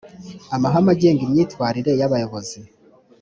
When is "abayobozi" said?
2.07-2.59